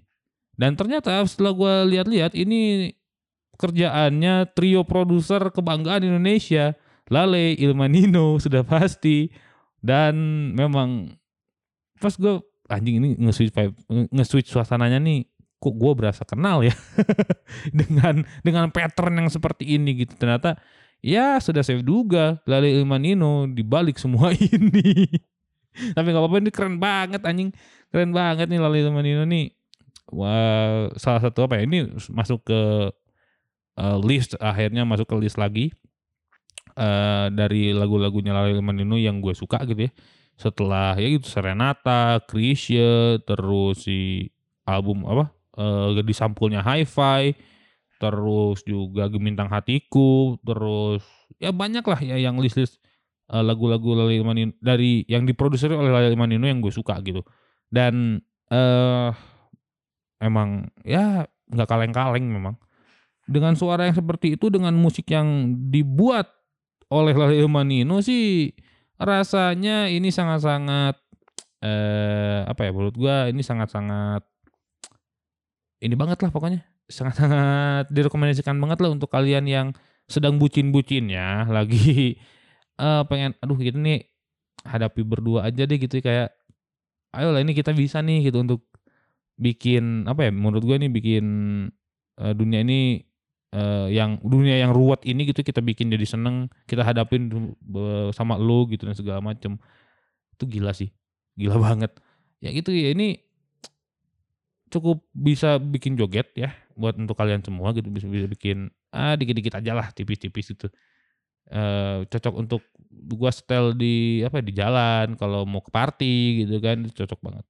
[0.60, 2.94] Dan ternyata setelah gua lihat-lihat ini
[3.60, 6.78] kerjaannya trio produser kebanggaan Indonesia
[7.12, 9.28] Lale Ilmanino sudah pasti.
[9.80, 10.16] Dan
[10.56, 11.16] memang
[12.00, 12.40] pas gue
[12.72, 13.76] anjing ini nge-switch vibe
[14.12, 15.26] nge-switch suasananya nih
[15.60, 16.72] kok gue berasa kenal ya?
[17.80, 20.16] Dengan dengan pattern yang seperti ini gitu.
[20.16, 20.56] Ternyata
[21.04, 25.08] ya sudah saya duga Lale Ilmanino di balik semua ini.
[25.70, 27.52] Tapi nggak apa-apa ini keren banget anjing.
[27.92, 29.52] Keren banget nih Lale Ilmanino nih.
[30.16, 31.68] Wah salah satu apa ya?
[31.68, 32.62] Ini masuk ke
[33.78, 35.76] eh, list akhirnya masuk ke list lagi.
[36.80, 39.92] Eh dari lagu-lagunya Lale Ilmanino yang gue suka gitu ya.
[40.40, 44.32] Setelah ya gitu Serenata, Krisye, terus si
[44.64, 47.36] album apa eh di sampulnya Hi-Fi,
[48.00, 51.04] terus juga Gemintang Hatiku, terus
[51.38, 52.80] ya banyak lah ya yang list-list
[53.28, 57.22] eh, lagu-lagu Lale Ilmanino dari yang diproduksi oleh Lale Ilmanino yang gue suka gitu.
[57.68, 59.12] Dan eh
[60.24, 62.56] emang ya nggak kaleng-kaleng memang.
[63.30, 66.34] Dengan suara yang seperti itu dengan musik yang dibuat
[66.90, 68.50] oleh Lale Ilmanino sih
[68.98, 70.98] rasanya ini sangat-sangat
[71.62, 74.26] eh apa ya menurut gua ini sangat-sangat
[75.80, 76.62] ini banget lah pokoknya.
[76.90, 79.68] Sangat-sangat direkomendasikan banget lah untuk kalian yang
[80.10, 81.44] sedang bucin-bucin ya.
[81.56, 82.18] Lagi
[82.80, 84.08] eh pengen aduh gitu nih
[84.64, 86.32] hadapi berdua aja deh gitu kayak
[87.12, 88.64] ayolah ini kita bisa nih gitu untuk
[89.40, 91.26] bikin apa ya menurut gue nih bikin
[92.20, 93.04] eh, dunia ini
[93.56, 97.32] eh, yang dunia yang ruwet ini gitu kita bikin jadi seneng kita hadapin
[98.14, 99.58] sama lu gitu dan segala macem.
[100.36, 100.92] Itu gila sih.
[101.40, 101.92] Gila banget.
[102.40, 103.20] Ya gitu ya ini
[104.70, 109.60] cukup bisa bikin joget ya buat untuk kalian semua gitu bisa bisa bikin ah dikit-dikit
[109.60, 110.70] aja lah tipis-tipis gitu.
[111.50, 116.62] Eh cocok untuk gua setel di apa ya, di jalan kalau mau ke party gitu
[116.62, 117.46] kan cocok banget.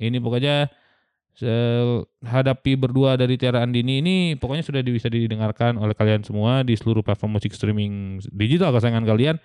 [0.00, 0.72] Ini pokoknya
[2.20, 7.00] hadapi berdua dari Tiara Andini ini pokoknya sudah bisa didengarkan oleh kalian semua di seluruh
[7.00, 9.36] platform musik streaming digital kesayangan kalian.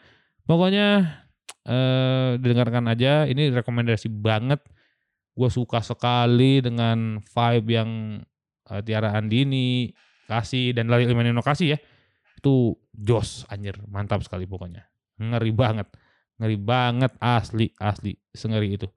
[0.44, 1.20] Pokoknya
[1.68, 4.60] eh didengarkan aja ini rekomendasi banget
[5.38, 7.90] gue suka sekali dengan vibe yang
[8.74, 9.94] eh, Tiara Andini
[10.26, 11.80] kasih dan Lali Ilmanino kasih ya.
[12.42, 13.78] Itu jos anjir.
[13.86, 14.90] Mantap sekali pokoknya.
[15.22, 15.88] Ngeri banget.
[16.42, 17.14] Ngeri banget.
[17.22, 18.18] Asli asli.
[18.34, 18.90] Sengeri itu.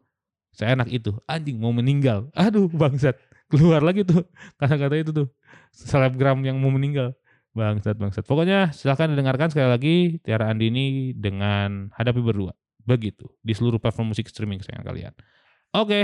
[0.57, 1.12] Seenak itu.
[1.28, 2.32] Anjing mau meninggal.
[2.32, 3.20] Aduh bangsat.
[3.53, 4.24] Keluar lagi tuh.
[4.57, 5.28] Kata-kata itu tuh.
[5.76, 7.12] Selebgram yang mau meninggal.
[7.53, 8.24] Bangsat bangsat.
[8.24, 12.53] Pokoknya silahkan didengarkan sekali lagi Tiara Andini dengan hadapi berdua.
[12.80, 13.28] Begitu.
[13.41, 15.14] Di seluruh platform musik streaming kesayangan kalian
[15.74, 16.00] oke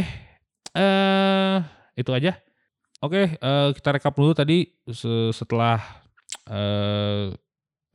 [0.76, 1.56] eh
[1.96, 2.36] itu aja
[3.00, 5.80] oke eh, kita rekap dulu tadi se- setelah
[6.50, 7.32] eh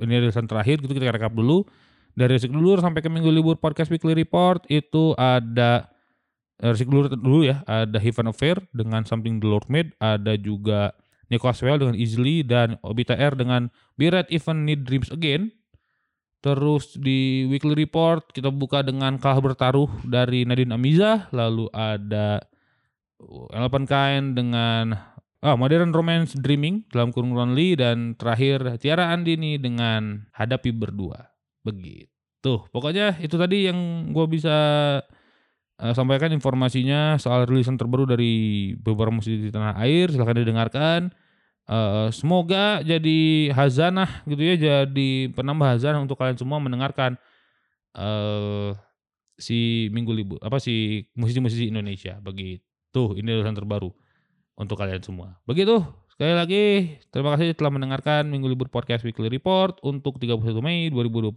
[0.02, 1.64] ini rilisan terakhir gitu kita rekap dulu
[2.18, 5.88] dari Resik Dulur sampai ke Minggu Libur Podcast Weekly Report itu ada
[6.62, 10.94] Resik Dulur dulu ya, ada Heaven Affair dengan Something the Lord Made, ada juga
[11.32, 15.50] Nico Aswell dengan Easily dan Obita R dengan Be Red Even Need Dreams Again.
[16.42, 22.42] Terus di Weekly Report kita buka dengan Kalah Bertaruh dari Nadine Amiza, lalu ada
[23.54, 24.98] Elephant Kind dengan
[25.46, 31.30] ah, Modern Romance Dreaming dalam kurung Lonely dan terakhir Tiara Andini dengan Hadapi Berdua.
[31.62, 32.66] Begitu.
[32.74, 34.58] Pokoknya itu tadi yang gue bisa
[35.78, 40.10] eh, sampaikan informasinya soal rilisan terbaru dari beberapa musisi di tanah air.
[40.10, 41.14] Silahkan didengarkan.
[41.72, 47.16] Eh, semoga jadi hazanah gitu ya, jadi penambah hazanah untuk kalian semua mendengarkan
[47.96, 48.76] eh
[49.40, 53.16] si minggu libur apa si musisi-musisi Indonesia begitu.
[53.16, 53.88] Ini rilisan terbaru
[54.60, 55.40] untuk kalian semua.
[55.48, 55.80] Begitu.
[56.12, 56.64] Sekali lagi
[57.08, 61.32] terima kasih telah mendengarkan Minggu Libur Podcast Weekly Report untuk 31 Mei 2021.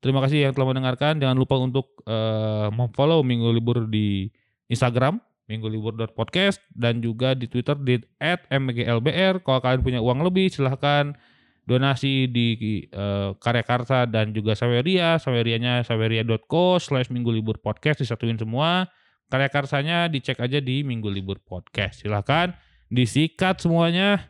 [0.00, 1.18] Terima kasih yang telah mendengarkan.
[1.18, 4.30] Jangan lupa untuk eh, follow Minggu Libur di
[4.70, 5.18] Instagram
[5.50, 7.98] minggulibur.podcast dan juga di Twitter di
[8.46, 9.42] @mglbr.
[9.42, 11.18] Kalau kalian punya uang lebih silahkan
[11.66, 12.54] donasi di
[12.86, 15.18] eh, Karya Karsa dan juga Saweria.
[15.18, 18.86] Sawerianya saweria.co slash minggu libur podcast disatuin semua.
[19.30, 22.02] Karya Karsanya dicek aja di Minggu Libur Podcast.
[22.02, 22.50] Silahkan
[22.90, 24.26] disikat semuanya.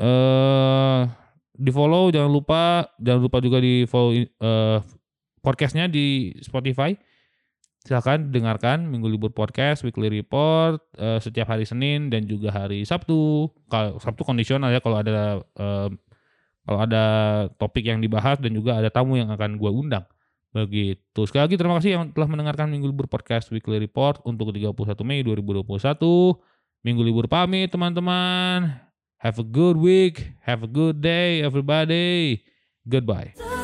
[0.00, 4.78] Eh di follow jangan lupa jangan lupa juga di follow eh,
[5.42, 6.94] podcastnya di Spotify.
[7.88, 13.48] Silahkan dengarkan Minggu Libur Podcast, Weekly Report eh, setiap hari Senin dan juga hari Sabtu.
[13.72, 15.88] Kalau Sabtu kondisional ya kalau ada eh,
[16.68, 17.04] kalau ada
[17.56, 20.04] topik yang dibahas dan juga ada tamu yang akan gue undang.
[20.52, 21.20] Begitu.
[21.24, 24.76] Sekali lagi terima kasih yang telah mendengarkan Minggu Libur Podcast Weekly Report untuk 31
[25.08, 25.64] Mei 2021.
[26.84, 28.84] Minggu libur pamit teman-teman.
[29.16, 30.36] Have a good week.
[30.44, 32.44] Have a good day everybody.
[32.84, 33.57] Goodbye.